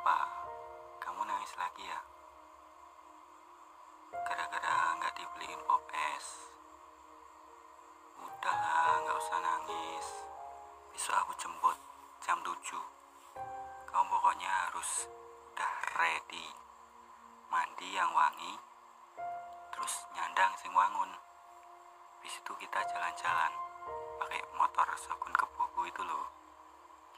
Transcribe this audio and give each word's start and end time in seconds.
apa? 0.00 0.24
Kamu 0.96 1.28
nangis 1.28 1.52
lagi 1.60 1.84
ya? 1.84 2.00
Gara-gara 4.24 4.96
nggak 4.96 5.12
dibeliin 5.12 5.60
pop 5.68 5.84
es. 6.16 6.48
Udahlah, 8.16 8.96
nggak 9.04 9.18
usah 9.20 9.38
nangis. 9.44 10.08
Besok 10.96 11.20
aku 11.20 11.32
jemput 11.36 11.76
jam 12.24 12.40
7. 12.40 12.80
Kamu 13.92 14.04
pokoknya 14.08 14.48
harus 14.48 15.04
udah 15.52 15.72
ready. 16.00 16.48
Mandi 17.52 17.92
yang 17.92 18.08
wangi, 18.16 18.56
terus 19.76 20.08
nyandang 20.16 20.56
sing 20.64 20.72
wangun. 20.72 21.12
Habis 22.16 22.40
itu 22.40 22.52
kita 22.56 22.80
jalan-jalan 22.88 23.52
pakai 24.16 24.40
motor 24.56 24.88
Shogun 24.96 25.36
Kebuku 25.36 25.92
itu 25.92 26.00
loh. 26.08 26.24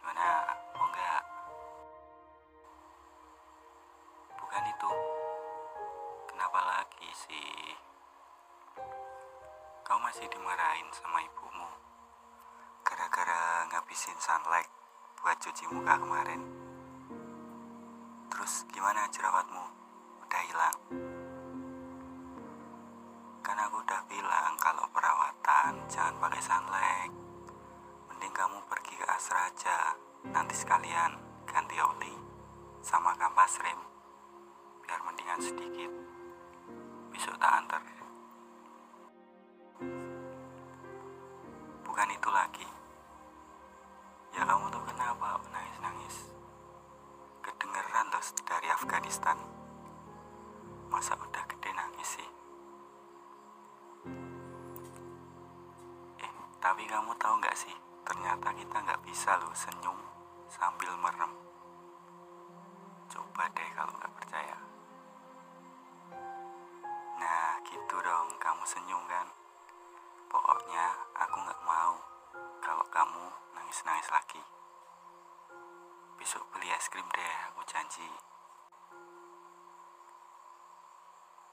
Gimana? 0.03 0.62
Kenapa 6.52 6.84
lagi 6.84 7.09
sih? 7.16 7.73
Kau 9.88 9.97
masih 10.05 10.29
dimarahin 10.29 10.84
sama 10.92 11.25
ibumu 11.25 11.65
gara-gara 12.84 13.65
ngabisin 13.73 14.12
sunlight 14.20 14.69
buat 15.16 15.33
cuci 15.41 15.65
muka 15.73 15.97
kemarin. 15.97 16.45
Terus 18.28 18.69
gimana 18.69 19.09
jerawatmu? 19.09 19.64
Udah 20.28 20.42
hilang? 20.44 20.77
Kan 23.41 23.56
aku 23.56 23.81
udah 23.81 24.05
bilang 24.12 24.53
kalau 24.61 24.84
perawatan 24.92 25.89
jangan 25.89 26.20
pakai 26.20 26.42
sunlight. 26.44 27.12
Mending 28.12 28.34
kamu 28.37 28.61
pergi 28.69 29.00
ke 29.00 29.09
Asra 29.09 29.48
aja. 29.48 29.97
Nanti 30.28 30.53
sekalian 30.53 31.16
ganti 31.48 31.81
oli 31.81 32.12
sama 32.84 33.16
kampas 33.16 33.56
rem. 33.64 33.81
Biar 34.84 35.00
mendingan 35.00 35.41
sedikit 35.41 36.12
tak 37.31 37.53
antar. 37.62 37.83
Bukan 41.87 42.09
itu 42.11 42.28
lagi. 42.34 42.67
Ya 44.34 44.42
kamu 44.42 44.67
tuh 44.75 44.83
kenapa 44.91 45.39
nangis-nangis? 45.55 46.34
Kedengeran 47.47 48.11
loh 48.11 48.27
dari 48.43 48.67
Afghanistan. 48.75 49.39
Masa 50.91 51.15
udah 51.15 51.45
gede 51.47 51.70
nangis 51.70 52.09
sih? 52.19 52.28
Eh 56.19 56.33
tapi 56.59 56.83
kamu 56.91 57.15
tahu 57.23 57.39
nggak 57.39 57.55
sih? 57.55 57.75
Ternyata 58.03 58.50
kita 58.50 58.77
nggak 58.83 59.03
bisa 59.06 59.39
loh 59.39 59.55
senyum 59.55 59.98
sambil 60.50 60.91
merem 60.98 61.52
dong 68.03 68.34
kamu 68.42 68.67
senyum 68.67 68.98
kan? 69.06 69.31
Pokoknya 70.27 70.91
aku 71.14 71.39
nggak 71.39 71.62
mau 71.62 71.95
kalau 72.59 72.83
kamu 72.91 73.31
nangis-nangis 73.55 74.11
lagi. 74.11 74.42
Besok 76.19 76.42
beli 76.50 76.67
es 76.75 76.91
krim 76.91 77.06
deh 77.14 77.34
aku 77.47 77.62
janji. 77.62 78.11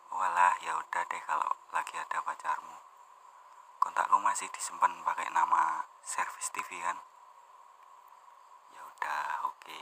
Walah 0.09 0.57
ya 0.65 0.73
udah 0.73 1.03
deh 1.05 1.21
kalau 1.29 1.53
lagi 1.69 1.93
ada 2.01 2.17
pacarmu. 2.25 2.77
Kontakku 3.77 4.17
masih 4.17 4.49
disimpan 4.49 5.05
pakai 5.05 5.29
nama 5.29 5.85
service 6.01 6.49
TV 6.49 6.81
kan? 6.81 6.97
Ya 8.73 8.81
udah 8.89 9.53
oke. 9.53 9.81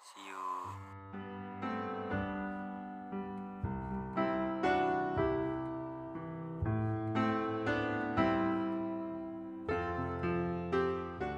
See 0.00 0.32
you 0.32 0.59